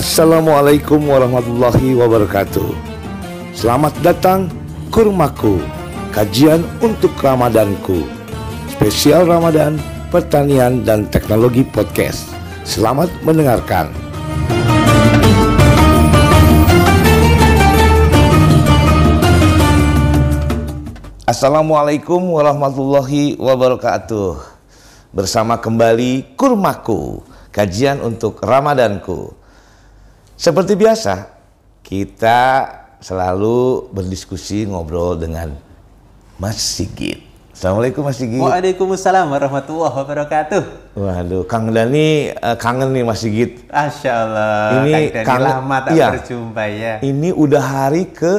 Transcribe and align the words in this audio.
Assalamualaikum 0.00 1.12
warahmatullahi 1.12 1.92
wabarakatuh. 1.92 2.72
Selamat 3.52 3.92
datang 4.00 4.48
Kurmaku, 4.88 5.60
kajian 6.08 6.64
untuk 6.80 7.12
Ramadanku. 7.20 8.08
Spesial 8.72 9.28
Ramadan, 9.28 9.76
pertanian 10.08 10.88
dan 10.88 11.04
teknologi 11.12 11.68
podcast. 11.68 12.32
Selamat 12.64 13.12
mendengarkan. 13.20 13.92
Assalamualaikum 21.28 22.24
warahmatullahi 22.40 23.36
wabarakatuh. 23.36 24.40
Bersama 25.12 25.60
kembali 25.60 26.40
Kurmaku, 26.40 27.20
kajian 27.52 28.00
untuk 28.00 28.40
Ramadanku. 28.40 29.39
Seperti 30.40 30.72
biasa, 30.72 31.28
kita 31.84 32.64
selalu 32.96 33.92
berdiskusi 33.92 34.64
ngobrol 34.64 35.20
dengan 35.20 35.52
Mas 36.40 36.56
Sigit. 36.56 37.20
Assalamualaikum 37.52 38.00
Mas 38.08 38.16
Sigit. 38.16 38.40
Waalaikumsalam 38.40 39.28
warahmatullahi 39.28 39.92
wabarakatuh. 40.00 40.62
Waduh, 40.96 41.44
Kang 41.44 41.68
Dani 41.68 42.32
eh, 42.32 42.56
kangen 42.56 42.88
nih 42.88 43.04
Mas 43.04 43.20
Sigit. 43.20 43.68
Masya 43.68 44.12
Allah, 44.16 44.80
Ini 44.80 44.92
Kang 45.12 45.12
Dani 45.12 45.28
kangen- 45.28 45.44
lama 45.60 45.76
tak 45.84 45.92
iya. 45.92 46.08
berjumpa 46.08 46.64
ya. 46.72 46.94
Ini 47.04 47.28
udah 47.36 47.60
hari 47.60 48.08
ke 48.08 48.32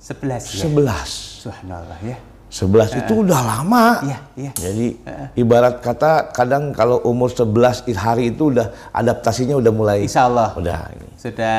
11 0.00 0.48
ya. 0.48 0.64
11. 0.64 1.44
Subhanallah 1.44 2.00
ya. 2.08 2.16
11 2.48 3.04
itu 3.04 3.12
udah 3.22 3.40
lama. 3.44 4.00
Iya, 4.00 4.18
iya. 4.34 4.52
Jadi 4.56 4.96
ibarat 5.36 5.84
kata 5.84 6.32
kadang 6.32 6.72
kalau 6.72 6.96
umur 7.04 7.28
11 7.28 7.52
hari 7.92 8.32
itu 8.32 8.48
udah 8.48 8.72
adaptasinya 8.88 9.52
udah 9.52 9.68
mulai 9.68 10.08
Insya 10.08 10.24
Allah. 10.24 10.56
udah. 10.56 10.88
Sudah 11.14 11.58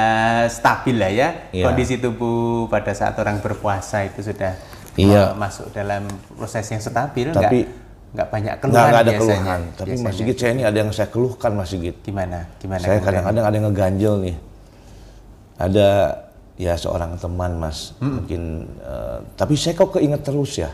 stabil 0.50 0.98
lah 0.98 1.12
ya. 1.14 1.30
Iya. 1.54 1.70
Kondisi 1.70 2.02
tubuh 2.02 2.66
pada 2.66 2.90
saat 2.92 3.14
orang 3.22 3.38
berpuasa 3.38 4.02
itu 4.02 4.26
sudah 4.26 4.58
Iya. 4.98 5.30
eh, 5.30 5.38
masuk 5.38 5.70
dalam 5.70 6.10
proses 6.34 6.66
yang 6.66 6.82
stabil. 6.82 7.30
Tapi- 7.30 7.70
nggak, 8.10 8.28
banyak 8.28 8.54
keluhan 8.58 8.74
nggak 8.82 8.90
ada 8.90 9.12
biasanya. 9.14 9.22
keluhan. 9.22 9.62
Tapi 9.70 9.90
Mas 9.94 9.98
Biasanya. 10.02 10.18
Sigit 10.18 10.36
saya 10.36 10.52
ini 10.52 10.64
ada 10.66 10.78
yang 10.82 10.90
saya 10.90 11.08
keluhkan 11.08 11.52
Mas 11.54 11.70
Sigit. 11.70 11.96
Gimana? 12.02 12.50
Gimana? 12.58 12.82
Saya 12.82 12.98
kadang-kadang 12.98 13.44
ada 13.46 13.56
yang 13.56 13.66
ngeganjel 13.70 14.14
nih. 14.26 14.36
Ada 15.56 15.88
ya 16.60 16.76
seorang 16.76 17.16
teman 17.16 17.56
Mas, 17.56 17.96
mungkin 17.98 18.68
eh, 18.78 19.18
tapi 19.34 19.56
saya 19.56 19.74
kok 19.74 19.96
keinget 19.96 20.22
terus 20.22 20.60
ya 20.60 20.68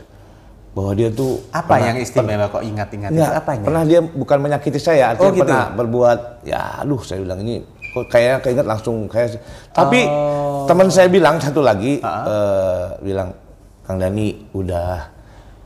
bahwa 0.74 0.92
dia 0.92 1.08
tuh 1.08 1.40
Apa 1.50 1.78
pernah- 1.78 1.88
yang 1.88 1.98
istimewa 2.02 2.46
kok 2.50 2.60
ingat-ingat 2.60 3.10
itu? 3.10 3.22
Apanya? 3.24 3.64
pernah 3.64 3.84
dia 3.86 4.00
bukan 4.02 4.38
menyakiti 4.40 4.76
saya, 4.76 5.14
artinya 5.14 5.24
Oh, 5.24 5.32
gitu. 5.32 5.44
pernah 5.46 5.66
berbuat 5.72 6.20
ya 6.44 6.82
aduh 6.82 7.00
saya 7.00 7.22
bilang 7.22 7.40
ini 7.40 7.62
kok 7.88 8.10
kayaknya 8.10 8.38
keinget 8.42 8.66
langsung 8.66 9.06
kayak 9.06 9.40
tapi 9.72 10.04
Oh. 10.04 10.66
teman 10.66 10.90
saya 10.90 11.08
bilang 11.08 11.38
satu 11.38 11.62
lagi 11.62 12.02
eh, 12.02 12.86
bilang 13.00 13.30
Kang 13.82 13.96
Dani 13.96 14.34
udah 14.52 15.06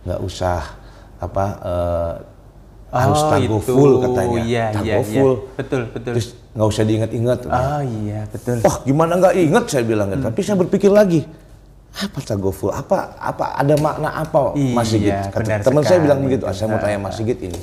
nggak 0.03 0.19
usah 0.19 0.59
apa 1.17 1.45
eh, 1.63 2.13
harus 2.89 3.19
Oh, 3.19 3.29
tagoful 3.29 3.89
itu. 3.91 3.97
katanya 4.03 4.39
Iya, 4.39 4.41
iya, 4.41 4.63
iya. 4.65 4.65
tagoful 4.73 5.31
Betul, 5.55 5.81
betul. 5.87 6.13
terus 6.13 6.27
nggak 6.49 6.67
usah 6.67 6.83
diingat-ingat 6.83 7.39
Oh 7.45 7.81
iya, 7.83 8.19
betul. 8.27 8.57
Wah 8.59 8.75
gimana 8.81 9.11
nggak 9.15 9.33
inget 9.35 9.63
saya 9.65 9.83
bilang 9.83 10.07
Hmm. 10.07 10.15
gitu. 10.15 10.25
Tapi 10.27 10.39
saya 10.41 10.57
berpikir 10.57 10.89
lagi, 10.89 11.21
apa 11.91 12.17
tagoful? 12.19 12.69
Apa 12.69 13.13
apa 13.15 13.45
ada 13.55 13.75
makna 13.75 14.09
apa 14.15 14.53
Mas 14.53 14.87
Sigit? 14.87 15.09
Iya, 15.09 15.27
Kata 15.27 15.37
benar 15.39 15.59
teman 15.61 15.83
saya 15.83 15.99
bilang 15.99 16.19
begitu. 16.19 16.43
Ah, 16.43 16.51
saya 16.51 16.67
mau 16.67 16.77
tanya 16.77 16.97
Mas 16.99 17.13
Sigit 17.13 17.37
ini. 17.39 17.59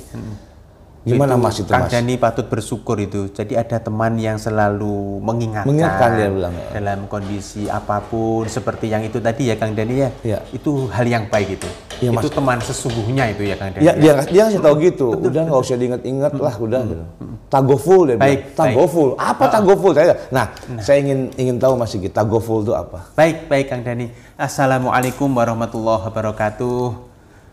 Gimana 1.05 1.39
Mas 1.39 1.55
itu 1.57 1.70
Kang 1.70 1.86
Mas? 1.86 1.92
Dani 1.92 2.15
patut 2.17 2.47
bersyukur 2.47 2.98
itu. 2.98 3.31
Jadi 3.31 3.55
ada 3.55 3.79
teman 3.79 4.19
yang 4.19 4.35
selalu 4.36 5.23
mengingatkan, 5.23 5.70
Mengingatkan 5.70 6.11
dia 6.13 6.29
bilang. 6.29 6.55
dalam 6.69 7.07
kondisi 7.07 7.70
apa 7.70 8.03
pun 8.03 8.42
seperti 8.45 8.91
yang 8.91 9.03
itu 9.03 9.19
tadi 9.19 9.47
ya 9.47 9.55
Kang 9.55 9.70
Dani 9.70 9.95
ya. 9.97 10.11
Iya. 10.25 10.39
Itu 10.51 10.91
hal 10.91 11.07
yang 11.07 11.27
baik 11.27 11.48
itu. 11.53 11.69
Iya, 11.96 12.11
itu 12.12 12.29
teman 12.29 12.58
sesungguhnya 12.61 13.24
itu 13.33 13.42
ya 13.48 13.57
Kang 13.57 13.73
Dani. 13.73 13.83
Ya, 13.84 13.92
dia 13.96 14.12
dia 14.29 14.42
ngasih 14.48 14.61
tahu 14.61 14.74
gitu. 14.84 15.07
Udah 15.17 15.42
nggak 15.48 15.61
usah 15.64 15.77
diingat-ingat 15.80 16.33
lah, 16.36 16.55
udah. 16.61 16.80
gitu. 16.84 17.05
Tagoful 17.46 18.01
dia 18.11 18.17
bilang. 18.18 18.23
Baik, 18.27 18.40
Tagoful. 18.52 19.08
Apa 19.17 19.45
tagoful? 19.48 19.92
Saya, 19.96 20.14
nah, 20.29 20.46
saya 20.83 20.98
ingin 21.01 21.30
ingin 21.40 21.56
tahu 21.56 21.79
Mas 21.79 21.95
Sigit, 21.95 22.12
tagoful 22.12 22.67
itu 22.67 22.77
apa? 22.77 23.06
Baik, 23.17 23.48
baik 23.48 23.67
Kang 23.73 23.83
Dani. 23.86 24.12
Assalamualaikum 24.36 25.30
warahmatullahi 25.33 26.11
wabarakatuh. 26.11 27.06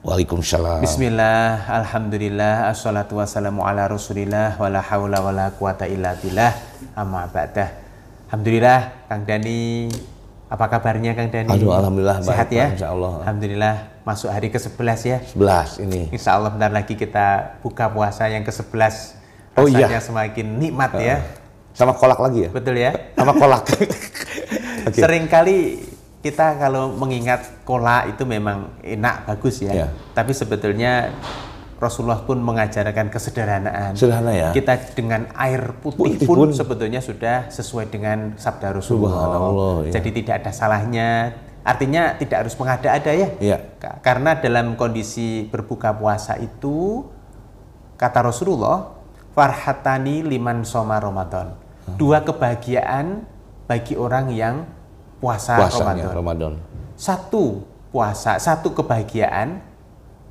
Waalaikumsalam. 0.03 0.83
Bismillah, 0.83 1.63
Alhamdulillah, 1.63 2.67
Assalatu 2.67 3.23
wassalamu 3.23 3.63
ala 3.63 3.87
rasulillah, 3.87 4.59
Wala 4.59 4.83
hawla 4.83 5.23
wala 5.23 5.45
quwata 5.55 5.87
illa 5.87 6.19
billah, 6.19 6.51
amma 6.91 7.23
ba'dah 7.31 7.71
Alhamdulillah, 8.27 9.07
Kang 9.07 9.23
Dani, 9.23 9.87
apa 10.53 10.69
kabarnya 10.69 11.17
Kang 11.17 11.33
Dani? 11.33 11.49
Aduh, 11.49 11.73
alhamdulillah, 11.73 12.21
baik, 12.21 12.29
Sehat 12.29 12.49
ya? 12.53 12.65
Pak, 12.69 12.73
insya 12.77 12.87
Allah. 12.93 13.13
Alhamdulillah, 13.25 13.75
masuk 14.05 14.29
hari 14.29 14.53
ke-11 14.53 14.99
ya. 15.01 15.17
11 15.33 15.81
ini. 15.81 16.01
Insya 16.13 16.37
Allah 16.37 16.53
bentar 16.53 16.69
lagi 16.69 16.93
kita 16.93 17.57
buka 17.65 17.89
puasa 17.89 18.29
yang 18.29 18.45
ke-11. 18.45 19.17
Oh, 19.57 19.65
iya. 19.65 19.89
Rasanya 19.89 20.01
semakin 20.05 20.47
nikmat 20.61 20.93
ya. 21.01 21.25
Sama 21.73 21.97
kolak 21.97 22.21
lagi 22.21 22.45
ya? 22.45 22.49
Betul 22.53 22.77
ya? 22.77 22.93
Sama 23.17 23.33
kolak. 23.33 23.65
Oke. 24.93 25.01
Seringkali 25.01 25.57
kita 26.21 26.61
kalau 26.61 26.93
mengingat 26.93 27.65
kola 27.65 28.05
itu 28.05 28.21
memang 28.21 28.77
enak, 28.85 29.25
bagus 29.25 29.57
ya. 29.57 29.73
Ya. 29.73 29.87
Tapi 30.13 30.37
sebetulnya 30.37 31.17
Rasulullah 31.83 32.23
pun 32.23 32.39
mengajarkan 32.39 33.11
kesederhanaan. 33.11 33.91
Sederhana 33.93 34.31
ya. 34.31 34.49
Kita 34.49 34.79
dengan 34.95 35.27
air 35.35 35.75
putih, 35.77 36.15
Putih 36.15 36.23
pun, 36.23 36.37
pun. 36.39 36.49
sebetulnya 36.49 36.97
sudah 36.97 37.51
sesuai 37.51 37.91
dengan 37.91 38.33
sabda 38.33 38.71
Rasulullah. 38.73 39.83
Ya. 39.83 39.99
Jadi 39.99 40.23
tidak 40.23 40.41
ada 40.41 40.51
salahnya. 40.51 41.35
Artinya 41.63 42.15
tidak 42.15 42.47
harus 42.47 42.55
mengada-ada 42.55 43.11
ya. 43.11 43.59
Ka- 43.77 43.99
Karena 43.99 44.35
dalam 44.35 44.75
kondisi 44.75 45.47
berbuka 45.47 45.91
puasa 45.93 46.35
itu 46.35 47.07
kata 47.95 48.19
Rasulullah, 48.23 48.95
farhatani 49.31 50.23
liman 50.23 50.63
soma 50.63 50.97
Ramadan. 50.97 51.55
Hmm. 51.83 51.95
Dua 51.95 52.19
kebahagiaan 52.19 53.27
bagi 53.63 53.95
orang 53.95 54.31
yang 54.31 54.67
puasa 55.19 55.55
Puasanya 55.55 56.11
Ramadan. 56.11 56.15
Ramadan. 56.15 56.53
Satu 56.95 57.63
puasa, 57.89 58.35
satu 58.37 58.71
kebahagiaan 58.71 59.63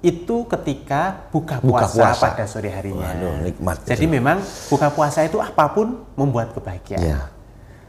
itu 0.02 0.36
ketika 0.50 1.30
buka 1.30 1.62
Buka 1.62 1.86
puasa, 1.86 2.10
puasa. 2.10 2.24
pada 2.28 2.44
sore 2.44 2.68
harinya. 2.68 3.06
Waduh, 3.06 3.34
nikmat 3.46 3.76
Jadi 3.86 4.04
itu. 4.04 4.12
memang 4.12 4.42
buka 4.66 4.90
puasa 4.90 5.22
itu 5.22 5.38
apa 5.38 5.70
pun 5.70 6.02
membuat 6.12 6.50
kebahagiaan. 6.52 7.00
Iya. 7.00 7.20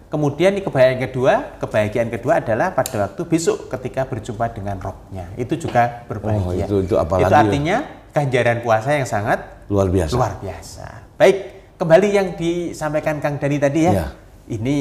Kemudian 0.08 0.54
kebahagiaan 0.62 1.02
kedua, 1.02 1.34
kebahagiaan 1.58 2.14
kedua 2.14 2.38
adalah 2.38 2.70
pada 2.70 3.10
waktu 3.10 3.22
besok 3.26 3.66
ketika 3.68 4.06
berjumpa 4.06 4.46
dengan 4.54 4.78
Robnya. 4.78 5.26
Itu 5.34 5.58
juga 5.58 6.06
berbahagia. 6.06 6.70
Oh, 6.70 6.80
itu- 6.80 6.86
itu 6.86 6.94
Itu 6.94 7.18
ya? 7.18 7.34
artinya 7.34 7.78
ganjaran 8.14 8.62
puasa 8.62 8.94
yang 8.94 9.10
sangat 9.10 9.42
Luar 9.74 9.90
biasa. 9.90 10.14
luar 10.14 10.34
biasa. 10.38 10.86
Baik, 11.18 11.38
kembali 11.82 12.08
yang 12.14 12.28
disampaikan 12.38 13.18
Kang 13.18 13.42
Dani 13.42 13.58
tadi 13.58 13.90
ya. 13.90 13.92
Iya. 13.92 14.08
Ini 14.54 14.76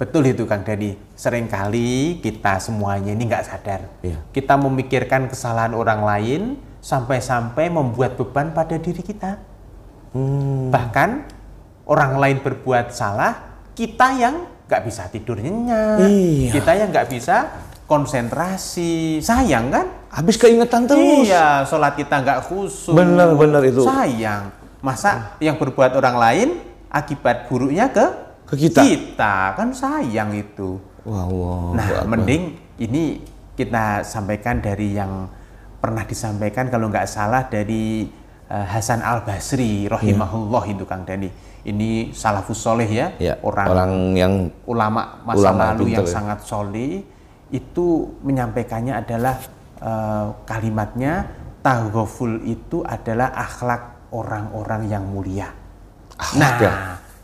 betul 0.00 0.24
itu 0.24 0.48
Kang 0.48 0.64
Dani. 0.64 0.96
Seringkali 1.12 2.24
kita 2.24 2.56
semuanya 2.56 3.12
ini 3.12 3.28
nggak 3.28 3.44
sadar. 3.44 3.84
Iya. 4.00 4.16
Kita 4.32 4.56
memikirkan 4.56 5.28
kesalahan 5.28 5.76
orang 5.76 6.00
lain 6.00 6.42
sampai-sampai 6.80 7.68
membuat 7.68 8.16
beban 8.16 8.56
pada 8.56 8.80
diri 8.80 9.04
kita. 9.04 9.36
Hmm. 10.16 10.72
Bahkan 10.72 11.10
orang 11.84 12.16
lain 12.16 12.38
berbuat 12.40 12.96
salah, 12.96 13.60
kita 13.76 14.16
yang 14.16 14.48
nggak 14.64 14.82
bisa 14.88 15.04
tidur 15.12 15.36
nyenyak, 15.36 16.08
Iya. 16.08 16.50
kita 16.56 16.72
yang 16.80 16.88
nggak 16.88 17.08
bisa 17.12 17.36
konsentrasi, 17.90 19.18
sayang 19.20 19.68
kan? 19.68 19.86
Habis 20.14 20.38
keingetan 20.38 20.86
terus. 20.86 21.26
Iya, 21.26 21.66
sholat 21.66 21.98
kita 21.98 22.22
nggak 22.22 22.48
khusyuk. 22.48 22.94
Bener, 22.94 23.34
bener 23.34 23.62
itu. 23.66 23.82
Sayang. 23.82 24.48
Masa 24.80 25.36
yang 25.42 25.60
berbuat 25.60 25.92
orang 25.92 26.16
lain 26.16 26.48
akibat 26.88 27.50
buruknya 27.50 27.90
ke 27.92 28.29
Ke 28.50 28.66
kita. 28.66 29.54
kan 29.54 29.70
sayang 29.70 30.34
itu. 30.34 30.82
Wah, 31.06 31.24
wah. 31.30 31.70
Nah, 31.78 31.86
wah, 31.86 32.04
mending 32.04 32.58
ini 32.82 33.22
kita 33.54 34.02
sampaikan 34.02 34.58
dari 34.58 34.98
yang 34.98 35.30
pernah 35.80 36.04
disampaikan 36.04 36.68
kalau 36.68 36.90
nggak 36.92 37.08
salah 37.08 37.46
dari 37.48 38.04
eh, 38.50 38.66
Hasan 38.66 39.00
Al 39.00 39.24
Basri 39.24 39.86
rahimahullah 39.86 40.64
itu 40.66 40.84
Kang 40.84 41.06
Dani. 41.06 41.30
Ini 41.60 42.16
salafus 42.16 42.56
soleh 42.56 42.88
ya, 42.88 43.12
Ya, 43.20 43.36
orang, 43.44 43.68
orang 43.68 43.92
yang 44.16 44.32
ulama 44.64 45.20
masa 45.28 45.52
ulama 45.52 45.62
lalu 45.76 45.92
yang 45.92 46.08
ya. 46.08 46.12
sangat 46.16 46.40
soleh 46.48 47.04
itu 47.52 47.86
menyampaikannya 48.24 48.96
adalah 48.96 49.36
eh, 49.78 50.26
kalimatnya 50.48 51.28
taghaful 51.60 52.40
itu 52.44 52.80
adalah 52.84 53.32
akhlak 53.36 54.10
orang-orang 54.10 54.88
yang 54.88 55.04
mulia. 55.04 55.52
Akhlak 56.16 56.54
nah, 56.60 56.60
ya? 56.60 56.72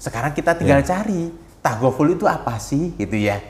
Sekarang 0.06 0.32
kita 0.32 0.54
tinggal 0.54 0.80
cari 0.82 1.34
taghaful 1.58 2.06
itu 2.06 2.24
apa 2.24 2.56
sih 2.62 2.94
gitu 2.94 3.18
ya. 3.18 3.42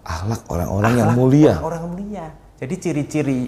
akhlak 0.00 0.40
orang-orang 0.48 0.92
yang 0.96 1.10
mulia. 1.12 1.54
Orang 1.60 1.92
mulia. 1.92 2.32
Jadi 2.56 2.74
ciri-ciri 2.80 3.40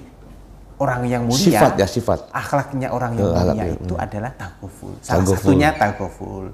orang 0.76 1.08
yang 1.08 1.24
mulia. 1.24 1.56
Sifat 1.56 1.72
ya, 1.80 1.88
sifat. 1.88 2.28
Akhlaknya 2.30 2.92
orang 2.92 3.16
yang 3.16 3.32
Eh, 3.32 3.38
akhlak 3.40 3.56
mulia 3.56 3.64
ya, 3.64 3.76
itu 3.80 3.94
hmm. 3.96 4.04
adalah 4.04 4.30
taghaful. 4.36 4.92
Salah 5.00 5.24
Taghaful. 5.24 5.36
satunya 5.40 5.68
taghaful. 5.72 6.44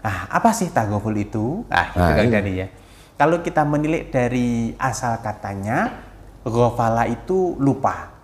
Nah, 0.00 0.16
apa 0.30 0.50
sih 0.54 0.70
taghoful 0.70 1.14
itu? 1.18 1.66
Nah, 1.66 1.82
itu 1.90 1.98
Nah, 1.98 2.14
Kang 2.14 2.24
ini. 2.24 2.30
Dani 2.30 2.52
ya. 2.56 2.66
Kalau 3.18 3.36
kita 3.42 3.62
menilik 3.66 4.08
dari 4.08 4.48
asal 4.78 5.18
katanya, 5.18 5.98
ghafala 6.40 7.04
itu 7.04 7.58
lupa. 7.58 8.14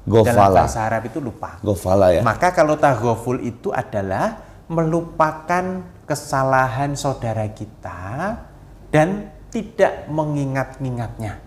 Dalam 0.00 0.24
Gofala. 0.26 0.64
bahasa 0.64 0.80
Arab 0.88 1.02
itu 1.06 1.20
lupa. 1.20 1.60
Gofala 1.60 2.08
ya. 2.10 2.24
Maka 2.24 2.50
kalau 2.50 2.74
taghoful 2.74 3.36
itu 3.44 3.68
adalah 3.70 4.40
melupakan 4.66 5.84
kesalahan 6.10 6.98
saudara 6.98 7.46
kita 7.46 8.34
dan 8.90 9.30
tidak 9.46 10.10
mengingat-ingatnya. 10.10 11.38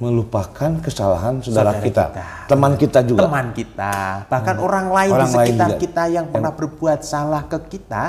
Melupakan 0.00 0.80
kesalahan 0.80 1.44
saudara, 1.44 1.76
Saudara 1.76 1.84
kita. 1.84 2.04
kita. 2.08 2.24
teman 2.48 2.72
kita 2.74 2.98
juga. 3.04 3.20
Teman 3.20 3.52
kita, 3.52 3.94
bahkan 4.32 4.56
orang 4.56 4.88
lain 4.88 5.12
Orang 5.12 5.28
di 5.28 5.36
lain 5.36 5.44
sekitar 5.44 5.68
juga. 5.68 5.76
kita 5.78 6.02
yang 6.08 6.26
pernah 6.26 6.52
berbuat 6.56 7.04
salah 7.04 7.44
ke 7.44 7.58
kita, 7.68 8.02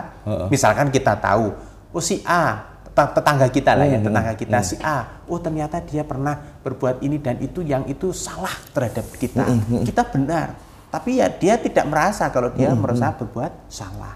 misalkan 0.48 0.88
kita 0.88 1.20
tahu, 1.20 1.52
oh 1.92 2.00
si 2.00 2.24
A, 2.24 2.64
tet- 2.88 3.12
tetangga 3.12 3.52
kita 3.52 3.76
lah 3.76 3.84
ya, 3.84 4.00
Hmm, 4.00 4.08
tetangga 4.08 4.34
kita 4.34 4.58
si 4.64 4.80
A, 4.80 5.20
oh 5.28 5.36
ternyata 5.36 5.84
dia 5.84 6.08
pernah 6.08 6.40
berbuat 6.64 7.04
ini 7.04 7.20
dan 7.20 7.36
itu 7.40 7.60
yang 7.60 7.84
itu 7.84 8.16
salah 8.16 8.56
terhadap 8.72 9.12
kita, 9.12 9.44
Hmm, 9.44 9.84
kita 9.84 10.08
benar, 10.08 10.56
tapi 10.88 11.20
ya 11.20 11.28
dia 11.28 11.60
tidak 11.60 11.92
merasa 11.92 12.32
kalau 12.32 12.56
dia 12.56 12.72
Hmm, 12.72 12.80
merasa 12.80 13.12
berbuat 13.12 13.68
salah. 13.68 14.16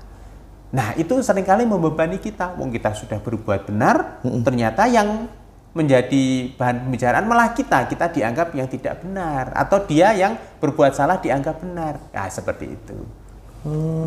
Nah 0.76 0.92
itu 1.00 1.16
sering 1.24 1.48
kali 1.48 1.64
membebani 1.64 2.20
kita, 2.20 2.52
wong 2.60 2.68
kita 2.76 2.92
sudah 2.92 3.24
berbuat 3.24 3.72
benar, 3.72 4.20
Hmm, 4.28 4.44
ternyata 4.44 4.84
yang 4.92 5.32
menjadi 5.72 6.52
bahan 6.56 6.88
pembicaraan 6.88 7.24
malah 7.28 7.56
kita, 7.56 7.88
kita 7.88 8.12
dianggap 8.12 8.52
yang 8.56 8.68
tidak 8.68 9.00
benar 9.04 9.52
atau 9.56 9.80
dia 9.84 10.12
yang 10.16 10.36
berbuat 10.60 10.92
salah 10.96 11.20
dianggap 11.20 11.64
benar. 11.64 12.00
Nah, 12.12 12.28
seperti 12.28 12.76
itu. 12.76 12.96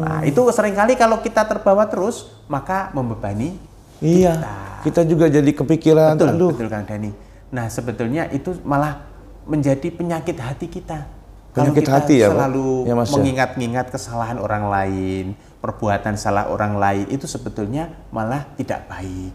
Nah, 0.01 0.23
itu 0.23 0.39
sering 0.55 0.77
kali 0.77 0.95
kalau 0.95 1.19
kita 1.19 1.43
terbawa 1.45 1.89
terus 1.91 2.31
maka 2.47 2.95
membebani 2.95 3.59
Iya. 3.99 4.39
Kita 4.87 5.03
juga 5.03 5.27
jadi 5.27 5.51
kepikiran. 5.51 6.15
betul, 6.15 6.31
Aduh, 6.31 6.51
betul 6.55 6.69
Kang 6.71 6.87
Dani. 6.87 7.11
Nah, 7.51 7.67
sebetulnya 7.67 8.31
itu 8.31 8.55
malah 8.63 9.03
menjadi 9.43 9.91
penyakit 9.91 10.39
hati 10.39 10.71
kita. 10.71 11.03
Kalau 11.59 11.75
Penyakit 11.75 11.83
kita 11.83 11.93
hati 11.99 12.15
ya, 12.23 12.29
selalu 12.31 12.69
Ya, 12.87 12.95
Mas, 12.95 13.11
ya. 13.11 13.15
mengingat-ingat 13.19 13.87
kesalahan 13.91 14.39
orang 14.39 14.71
lain, 14.71 15.25
perbuatan 15.59 16.15
salah 16.15 16.47
orang 16.47 16.79
lain 16.79 17.11
itu 17.11 17.27
sebetulnya 17.27 17.91
malah 18.09 18.47
tidak 18.55 18.87
baik. 18.87 19.35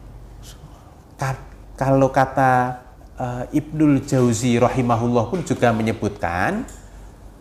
Ka- 1.20 1.44
kalau 1.76 2.08
kata 2.08 2.80
eh, 3.14 3.60
Ibnul 3.60 4.02
Jauzi 4.02 4.56
rahimahullah 4.56 5.28
pun 5.28 5.44
juga 5.44 5.70
menyebutkan 5.70 6.64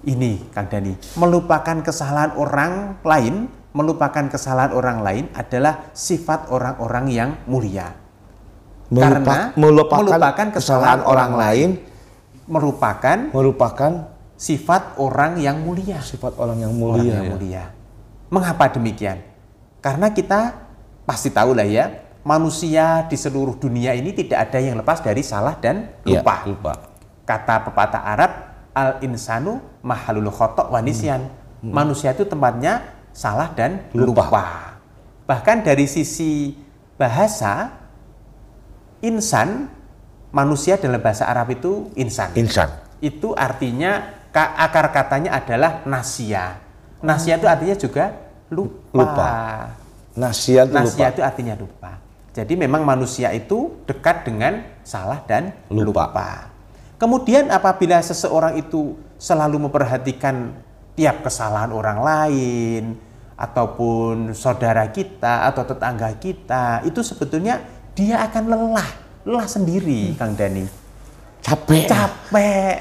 ini 0.02 0.43
Kang 0.50 0.67
Dani, 0.67 0.99
melupakan 1.14 1.78
kesalahan 1.78 2.35
orang 2.35 2.99
lain, 3.06 3.46
melupakan 3.70 4.26
kesalahan 4.26 4.75
orang 4.75 4.99
lain 4.99 5.25
adalah 5.31 5.94
sifat 5.94 6.50
orang-orang 6.50 7.06
yang 7.06 7.31
mulia. 7.46 7.94
melupa- 8.90 9.06
Karena 9.08 9.38
melupakan, 9.55 10.05
melupakan 10.05 10.49
kesalahan 10.52 11.00
orang 11.06 11.32
lain 11.32 11.70
Merupakan 12.43 13.31
merupakan 13.31 14.12
sifat 14.42 14.98
orang 14.98 15.38
yang 15.38 15.62
mulia. 15.62 16.02
sifat 16.02 16.34
orang 16.34 16.58
yang 16.58 16.74
Orang 16.74 16.98
mulia. 16.98 17.14
yang 17.14 17.22
ya. 17.22 17.30
mulia. 17.30 17.64
Mengapa 18.26 18.74
demikian? 18.74 19.22
Karena 19.78 20.10
kita 20.10 20.66
pasti 21.06 21.30
tahu 21.30 21.54
lah 21.54 21.62
ya, 21.62 22.02
manusia 22.26 23.06
di 23.06 23.14
seluruh 23.14 23.54
dunia 23.54 23.94
ini 23.94 24.10
tidak 24.10 24.50
ada 24.50 24.58
yang 24.58 24.74
lepas 24.82 24.98
dari 24.98 25.22
salah 25.22 25.54
dan 25.62 25.94
Iya, 26.02 26.26
lupa. 26.26 26.36
lupa. 26.42 26.72
Kata 27.22 27.54
pepatah 27.70 28.02
Arab, 28.02 28.32
al 28.74 28.98
insanu 29.06 29.62
mahalul 29.86 30.26
khotok 30.34 30.74
wanisian. 30.74 31.22
Manusia 31.62 32.10
itu 32.10 32.26
tempatnya 32.26 32.82
salah 33.14 33.54
dan 33.54 33.86
lupa. 33.94 34.26
Lupa. 34.26 34.44
Bahkan 35.30 35.62
dari 35.62 35.86
sisi 35.86 36.58
bahasa, 36.98 37.70
insan 38.98 39.70
manusia 40.34 40.74
dalam 40.82 40.98
bahasa 40.98 41.30
Arab 41.30 41.54
itu 41.54 41.94
insan. 41.94 42.34
Insan. 42.34 42.70
Itu 42.98 43.34
artinya 43.38 44.21
akar 44.32 44.88
katanya 44.90 45.37
adalah 45.37 45.84
nasia. 45.84 46.56
Nasia 47.05 47.37
itu 47.37 47.46
artinya 47.46 47.76
juga 47.76 48.05
lupa. 48.49 48.96
Lupa. 48.96 49.32
Nasihat 50.12 50.69
itu 50.69 50.76
Nasia 50.76 51.08
lupa. 51.08 51.12
itu 51.12 51.20
artinya 51.25 51.55
lupa. 51.56 51.93
Jadi 52.32 52.55
memang 52.56 52.81
manusia 52.84 53.29
itu 53.37 53.84
dekat 53.84 54.25
dengan 54.25 54.64
salah 54.81 55.20
dan 55.29 55.52
Lupa. 55.69 56.08
lupa. 56.08 56.31
Kemudian 56.96 57.52
apabila 57.52 58.00
seseorang 58.00 58.56
itu 58.56 58.96
selalu 59.20 59.69
memperhatikan 59.69 60.55
tiap 60.96 61.26
kesalahan 61.26 61.73
orang 61.75 61.99
lain 62.00 62.85
ataupun 63.37 64.32
saudara 64.38 64.88
kita 64.88 65.50
atau 65.50 65.67
tetangga 65.67 66.14
kita, 66.17 66.87
itu 66.87 67.02
sebetulnya 67.02 67.58
dia 67.93 68.23
akan 68.23 68.44
lelah, 68.49 68.90
lelah 69.26 69.49
sendiri, 69.50 70.14
Kang 70.14 70.38
Dani. 70.38 70.64
Capek. 71.43 71.90
Capek, 71.90 72.76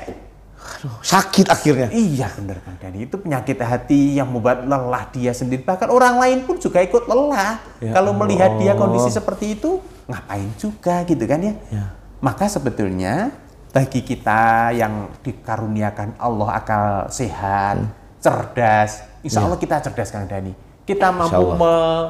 Sakit 1.02 1.46
akhirnya. 1.50 1.90
Iya 1.94 2.30
benar 2.34 2.58
Kang 2.66 2.78
Dani, 2.82 3.06
itu 3.06 3.16
penyakit 3.18 3.58
hati 3.62 4.18
yang 4.18 4.30
membuat 4.30 4.66
lelah 4.66 5.06
dia 5.14 5.34
sendiri. 5.34 5.62
Bahkan 5.62 5.90
orang 5.90 6.18
lain 6.18 6.46
pun 6.46 6.58
juga 6.58 6.82
ikut 6.82 7.06
lelah. 7.06 7.62
Ya 7.82 7.94
Kalau 7.94 8.18
melihat 8.18 8.58
dia 8.58 8.74
Allah. 8.74 8.82
kondisi 8.82 9.10
seperti 9.14 9.58
itu, 9.58 9.82
ngapain 10.10 10.50
juga 10.58 11.06
gitu 11.06 11.24
kan 11.26 11.40
ya. 11.42 11.54
Ya. 11.70 11.86
Maka 12.22 12.50
sebetulnya 12.50 13.34
bagi 13.72 14.02
kita 14.02 14.74
yang 14.74 15.10
dikaruniakan 15.22 16.18
Allah 16.18 16.50
akal 16.58 16.86
sehat, 17.14 17.82
cerdas, 18.22 19.06
insya 19.22 19.46
Allah 19.46 19.58
kita 19.62 19.82
cerdas 19.82 20.10
Kang 20.10 20.26
Dani. 20.26 20.54
Kita 20.86 21.14
mampu 21.14 21.54
Allah. 21.54 21.58
me- 21.58 22.10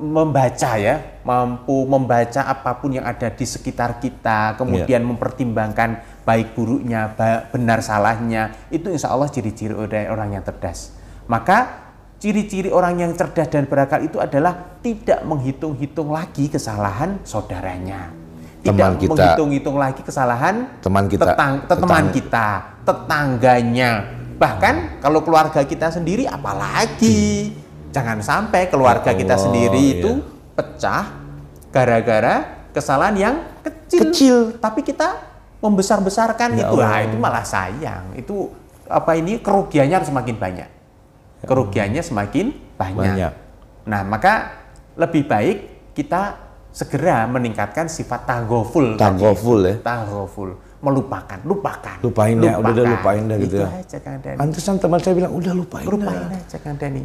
membaca 0.00 0.80
ya, 0.80 1.20
mampu 1.26 1.84
membaca 1.84 2.40
apa 2.46 2.78
pun 2.78 2.94
yang 2.94 3.04
ada 3.04 3.28
di 3.28 3.44
sekitar 3.44 4.00
kita, 4.00 4.56
kemudian 4.56 5.02
mempertimbangkan 5.04 6.00
baik 6.30 6.54
buruknya, 6.54 7.10
benar 7.50 7.82
salahnya, 7.82 8.54
itu 8.70 8.86
insya 8.86 9.10
Allah 9.10 9.26
ciri-ciri 9.26 9.74
orang 10.06 10.30
yang 10.30 10.46
cerdas. 10.46 10.94
Maka 11.26 11.90
ciri-ciri 12.22 12.70
orang 12.70 13.02
yang 13.02 13.10
cerdas 13.18 13.50
dan 13.50 13.66
berakal 13.66 13.98
itu 13.98 14.22
adalah 14.22 14.78
tidak 14.78 15.26
menghitung-hitung 15.26 16.14
lagi 16.14 16.46
kesalahan 16.46 17.18
saudaranya. 17.26 18.14
Tidak 18.62 18.70
Teman 18.70 18.94
kita. 18.94 19.10
menghitung-hitung 19.10 19.74
lagi 19.74 20.04
kesalahan 20.06 20.68
Teman 20.78 21.08
kita. 21.10 21.34
tetang- 21.34 21.64
teman 21.66 21.80
Tetang- 21.82 22.08
kita, 22.12 22.48
tetangganya. 22.84 23.90
Bahkan 24.38 25.02
kalau 25.02 25.26
keluarga 25.26 25.66
kita 25.66 25.90
sendiri 25.90 26.30
apalagi. 26.30 27.50
Jangan 27.90 28.22
sampai 28.22 28.70
keluarga 28.70 29.10
Ya 29.10 29.18
kita 29.18 29.34
Allah, 29.34 29.44
sendiri 29.50 29.82
iya. 29.82 29.94
itu 29.98 30.10
pecah 30.54 31.10
gara-gara 31.74 32.34
kesalahan 32.70 33.16
yang 33.18 33.34
kecil. 33.66 34.00
Kecil. 34.06 34.36
Tapi 34.62 34.86
kita 34.86 35.08
membesar-besarkan 35.60 36.48
Ya 36.54 36.66
itu. 36.66 36.76
Allah. 36.76 37.04
itu 37.04 37.16
malah 37.16 37.44
sayang. 37.44 38.12
Itu 38.14 38.50
apa 38.84 39.14
ini 39.14 39.38
kerugiannya 39.38 39.94
harus 39.94 40.08
semakin 40.08 40.36
banyak. 40.36 40.68
Kerugiannya 41.40 42.00
semakin 42.00 42.46
banyak. 42.74 43.04
Ya 43.16 43.30
Banyak. 43.30 43.32
Nah, 43.86 44.02
maka 44.02 44.32
lebih 44.94 45.24
baik 45.24 45.56
kita 45.92 46.36
segera 46.70 47.24
meningkatkan 47.26 47.86
sifat 47.86 48.24
taghoful. 48.24 48.94
tadi. 48.94 49.00
Taghoful 49.00 49.60
ya. 49.62 49.74
Taghoful. 49.80 50.50
Melupakan, 50.80 51.36
lupakan. 51.44 51.96
Lupain 52.00 52.36
ya, 52.36 52.56
udah 52.56 52.72
dah 52.72 52.84
lupain 52.88 53.22
dah 53.22 53.36
gitu 53.36 53.52
Itu 53.54 53.60
ya. 53.60 53.68
aja 53.74 53.98
Kang 54.00 54.16
Dani. 54.18 54.36
Pantesan 54.38 54.74
teman 54.80 54.96
saya 54.96 55.12
bilang 55.14 55.32
udah 55.32 55.52
lupain. 55.52 55.84
Lupain 55.84 56.08
dah." 56.24 56.40
aja 56.40 56.56
Kang 56.56 56.76
Dani. 56.76 57.02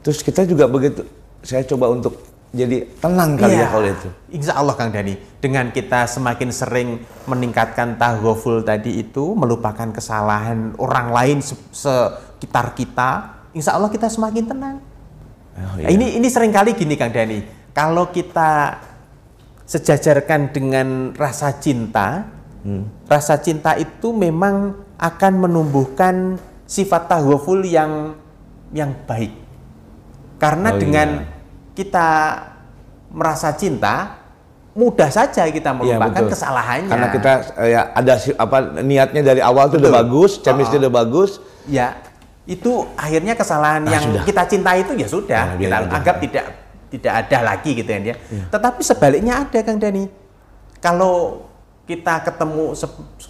Terus 0.00 0.18
kita 0.20 0.42
juga 0.42 0.66
begitu. 0.66 1.02
Saya 1.40 1.62
coba 1.64 1.90
untuk 1.90 2.14
jadi 2.52 2.84
tenang 3.00 3.40
kali 3.40 3.56
Iya. 3.56 3.64
ya 3.64 3.68
kalau 3.72 3.88
itu. 3.88 4.08
Insya 4.28 4.52
Allah 4.54 4.76
Kang 4.76 4.92
Dani, 4.92 5.16
dengan 5.40 5.72
kita 5.72 6.04
semakin 6.04 6.52
sering 6.52 6.88
meningkatkan 7.24 7.96
taghoful 7.96 8.60
tadi 8.60 9.00
itu, 9.00 9.32
melupakan 9.32 9.88
kesalahan 9.88 10.76
orang 10.76 11.08
lain 11.10 11.38
se- 11.40 11.56
sekitar 11.72 12.76
kita, 12.76 13.40
insya 13.50 13.72
Allah 13.72 13.88
kita 13.88 14.06
semakin 14.06 14.44
tenang. 14.44 14.76
Oh, 15.52 15.80
Nah, 15.80 15.88
ini 15.88 16.16
ini 16.16 16.28
sering 16.28 16.52
kali 16.52 16.76
gini 16.76 16.92
Kang 16.94 17.08
Dani, 17.08 17.40
kalau 17.72 18.08
kita 18.08 18.76
sejajarkan 19.64 20.52
dengan 20.52 20.88
rasa 21.16 21.56
cinta, 21.56 22.28
Hmm. 22.62 22.84
rasa 23.08 23.40
cinta 23.40 23.74
itu 23.74 24.12
memang 24.12 24.76
akan 24.94 25.32
menumbuhkan 25.40 26.36
sifat 26.62 27.08
taghoful 27.08 27.64
yang 27.64 28.14
yang 28.70 28.92
baik. 29.04 29.32
Karena 30.36 30.72
Oh, 30.72 30.78
dengan 30.78 31.08
iya. 31.20 31.31
Kita 31.72 32.08
merasa 33.08 33.52
cinta, 33.52 34.20
mudah 34.72 35.08
saja 35.08 35.44
kita 35.46 35.68
Iya, 35.70 35.76
melupakan 35.76 36.12
betul. 36.18 36.32
kesalahannya. 36.32 36.88
Karena 36.88 37.08
kita 37.10 37.32
ya 37.62 37.80
ada 37.92 38.14
apa 38.38 38.56
niatnya 38.80 39.22
dari 39.22 39.40
awal 39.40 39.68
tuh 39.68 39.78
udah 39.78 39.92
bagus, 39.94 40.40
chemistry 40.40 40.78
udah 40.78 40.92
bagus. 40.94 41.40
ya 41.62 41.94
itu 42.42 42.82
akhirnya 42.98 43.38
kesalahan 43.38 43.86
Ah, 43.86 43.92
yang 43.92 44.02
sudah. 44.02 44.22
kita 44.26 44.42
cintai 44.44 44.82
itu 44.82 44.92
ya 44.98 45.06
sudah 45.06 45.42
Ya, 45.46 45.54
kita 45.54 45.62
biar 45.62 45.82
ada. 45.86 45.94
anggap 45.94 46.16
tidak 46.18 46.44
tidak 46.90 47.12
ada 47.14 47.38
lagi 47.44 47.70
gitu 47.72 47.86
ya 47.86 48.00
dia. 48.02 48.16
Iya. 48.26 48.44
Tetapi 48.50 48.80
sebaliknya 48.82 49.34
ada 49.40 49.58
Kang 49.62 49.78
Dani. 49.78 50.04
Kalau 50.78 51.46
kita 51.82 52.18
ketemu 52.22 52.74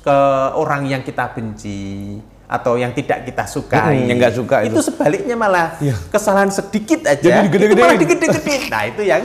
ke 0.00 0.18
orang 0.54 0.88
yang 0.88 1.02
kita 1.02 1.28
benci 1.28 2.16
atau 2.52 2.76
yang 2.76 2.92
tidak 2.92 3.24
kita 3.24 3.48
sukai. 3.48 3.96
Hmm, 3.96 4.08
yang 4.12 4.16
nggak 4.20 4.34
suka 4.36 4.56
itu. 4.62 4.76
itu. 4.76 4.80
sebaliknya 4.84 5.34
malah 5.34 5.80
Iya. 5.80 5.96
kesalahan 6.12 6.52
sedikit 6.52 7.08
aja. 7.08 7.16
Jadi 7.16 7.38
digede-gedein. 7.48 7.72
itu 7.72 7.82
malah 7.82 7.96
digede-gede. 7.96 8.56
Nah, 8.68 8.82
itu 8.84 9.02
yang 9.02 9.22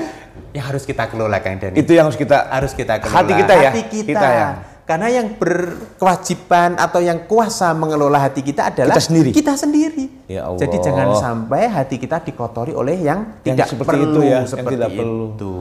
yang 0.55 0.65
harus 0.65 0.83
kita 0.87 1.03
kelola 1.11 1.37
Kang 1.43 1.59
Dani. 1.59 1.75
Itu 1.75 1.91
yang 1.91 2.07
harus 2.07 2.15
kita 2.15 2.47
harus 2.47 2.71
kita 2.71 3.03
kelola. 3.03 3.19
Hati 3.19 3.33
kita 3.35 3.53
ya. 3.53 3.69
Hati 3.69 3.81
kita. 3.85 4.09
Kita 4.15 4.27
ya. 4.31 4.49
Karena 4.87 5.07
yang 5.11 5.35
berkewajiban 5.35 6.79
atau 6.79 7.03
yang 7.03 7.27
kuasa 7.27 7.75
mengelola 7.75 8.23
hati 8.23 8.39
kita 8.39 8.71
adalah 8.71 8.95
Kita 8.95 9.03
sendiri. 9.03 9.29
Kita 9.35 9.53
sendiri. 9.59 10.05
Ya 10.31 10.47
Allah. 10.47 10.59
Jadi 10.63 10.77
jangan 10.79 11.07
sampai 11.11 11.67
hati 11.67 11.99
kita 11.99 12.23
dikotori 12.23 12.71
oleh 12.71 12.95
yang, 12.95 13.43
Yang 13.43 13.55
tidak 13.59 13.67
seperti 13.67 13.89
perlu 13.91 14.07
itu 14.07 14.19
ya, 14.23 14.31
yang 14.31 14.45
seperti 14.47 14.73
tidak 14.79 14.89
perlu. 14.95 15.25
itu. 15.35 15.53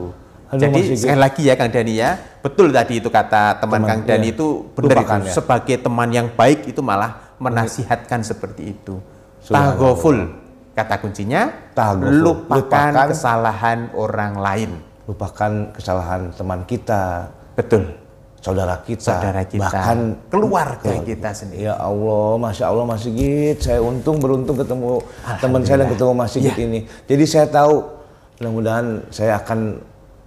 Aduh, 0.47 0.61
Jadi 0.63 0.79
Mas 0.79 0.87
Sigit. 0.87 0.99
sekali 1.03 1.19
lagi 1.19 1.41
ya 1.43 1.53
Kang 1.59 1.71
Dani 1.75 1.93
ya, 1.99 2.09
betul 2.39 2.67
tadi 2.71 2.93
itu 3.03 3.09
kata 3.11 3.59
teman, 3.59 3.83
Teman, 3.83 3.89
Kang 3.91 4.01
Dani 4.07 4.23
iya. 4.23 4.31
itu 4.31 4.47
benar 4.71 4.95
itu. 4.95 5.27
ya. 5.27 5.33
Sebagai 5.35 5.75
teman 5.75 6.07
yang 6.07 6.27
baik 6.31 6.71
itu 6.71 6.79
malah 6.79 7.26
menasihatkan 7.37 8.21
seperti 8.21 8.73
itu. 8.73 8.97
Tahgoful 9.43 10.17
kata 10.73 10.99
kuncinya 10.99 11.71
lupakan, 11.73 12.53
Lupakan. 12.61 13.07
kesalahan 13.09 13.79
orang 13.93 14.33
lain. 14.37 14.71
lupakan 15.07 15.71
kesalahan 15.71 16.35
teman 16.35 16.67
kita, 16.67 17.31
Betul. 17.55 17.95
saudara 18.43 18.75
kita, 18.83 19.07
Saudara 19.15 19.39
kita, 19.47 19.63
bahkan 19.63 20.19
keluarga 20.27 20.99
kita 20.99 21.31
sendiri. 21.31 21.63
Ya 21.63 21.79
Allah, 21.79 22.35
masya 22.35 22.67
Allah 22.67 22.83
Mas 22.83 23.07
Sigit, 23.07 23.55
saya 23.57 23.79
untung 23.79 24.19
beruntung 24.19 24.59
ketemu 24.59 24.99
teman 25.39 25.63
saya 25.63 25.87
dan 25.87 25.95
ketemu 25.95 26.11
Mas 26.11 26.35
Sigit 26.35 26.51
Ya. 26.51 26.59
ini. 26.59 26.79
Jadi 27.07 27.23
saya 27.23 27.47
tahu, 27.47 27.87
mudah-mudahan 28.37 28.85
saya 29.07 29.39
akan 29.39 29.79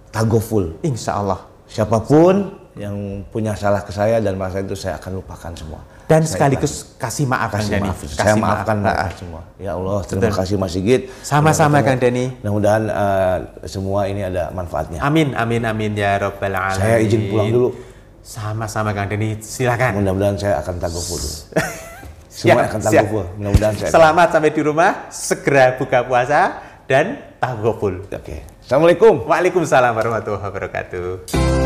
tagoful. 0.09 0.73
Insya 0.81 1.21
Allah. 1.21 1.45
Siapa 1.69 2.01
pun 2.01 2.49
yang 2.81 3.21
punya 3.29 3.53
salah 3.53 3.85
ke 3.85 3.93
saya 3.93 4.17
dan 4.17 4.33
masa 4.33 4.65
itu 4.65 4.73
saya 4.73 4.97
akan 4.97 5.21
lupakan 5.21 5.53
semua. 5.53 5.81
Dan 6.09 6.25
Saya 6.25 6.33
sekaligus 6.33 6.97
kasih 6.97 7.29
maaf 7.29 7.53
Kang 7.53 7.61
kasih 7.61 7.71
Dani. 7.77 7.87
maaf. 7.87 7.99
Kasih 8.01 8.17
saya 8.17 8.33
maaf. 8.35 8.41
maafkan 8.43 8.75
mereka 8.81 9.05
ah. 9.05 9.11
semua. 9.13 9.41
Ya 9.61 9.71
Allah, 9.77 9.99
terima 10.03 10.21
Betul. 10.27 10.39
kasih 10.41 10.55
Mas 10.57 10.71
Sigit. 10.73 11.01
Sama-sama 11.21 11.77
Kang 11.85 11.99
Dani. 12.01 12.25
Mudah-mudahan 12.41 12.83
eh, 12.89 13.37
semua 13.69 13.99
ini 14.09 14.21
ada 14.25 14.49
manfaatnya. 14.51 14.99
Amin, 14.99 15.37
amin, 15.37 15.61
amin 15.63 15.91
ya 15.93 16.17
Rabbal 16.19 16.51
Alamin. 16.57 16.81
Saya 16.81 16.97
izin 16.99 17.21
pulang 17.29 17.47
dulu. 17.53 17.69
Sama-sama 18.25 18.89
Kang 18.91 19.07
Dani, 19.07 19.39
silakan. 19.39 20.01
Mudah-mudahan 20.01 20.35
saya 20.41 20.53
akan 20.59 20.73
tagoful 20.81 21.21
dulu. 21.21 21.39
Semua 22.31 22.63
akan 22.63 22.79
tagoful. 22.79 23.25
Mudah-mudahan 23.37 23.73
saya. 23.75 23.89
Selamat 23.91 24.27
sampai 24.31 24.51
di 24.55 24.61
rumah, 24.63 24.91
segera 25.11 25.75
buka 25.75 25.99
puasa 26.07 26.63
dan 26.87 27.19
tagoful. 27.37 28.07
Oke. 28.07 28.47
Assalamualaikum. 28.63 29.27
Waalaikumsalam 29.27 29.91
warahmatullahi 29.95 30.43
wabarakatuh. 30.47 31.60